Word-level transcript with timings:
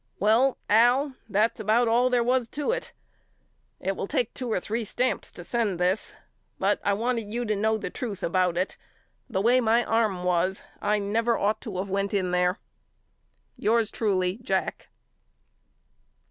Well 0.19 0.57
Al 0.67 1.13
that's 1.29 1.59
about 1.59 1.87
all 1.87 2.09
there 2.09 2.23
was 2.23 2.47
to 2.47 2.71
it. 2.71 2.91
It 3.79 3.95
will 3.95 4.07
take 4.07 4.33
two 4.33 4.51
or 4.51 4.59
three 4.59 4.83
stamps 4.83 5.31
to 5.33 5.43
send 5.43 5.79
this 5.79 6.15
but 6.57 6.79
I 6.83 6.93
want 6.93 7.21
you 7.21 7.45
to 7.45 7.55
know 7.55 7.77
the 7.77 7.91
truth 7.91 8.23
about 8.23 8.57
it. 8.57 8.77
The 9.29 9.41
way 9.43 9.61
my 9.61 9.85
arm 9.85 10.23
was 10.23 10.63
I 10.81 10.95
ought 10.97 11.03
never 11.03 11.53
to 11.59 11.77
of 11.77 11.91
went 11.91 12.15
in 12.15 12.31
there. 12.31 12.57
Yours 13.57 13.91
truly, 13.91 14.37
JACK. 14.41 14.89